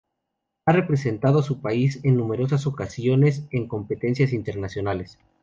Ha 0.65 0.71
representado 0.71 1.37
a 1.37 1.43
su 1.43 1.61
país 1.61 1.99
en 2.03 2.15
numerosas 2.17 2.65
ocasiones 2.65 3.45
en 3.51 3.67
competencias 3.67 4.33
internacionales. 4.33 5.19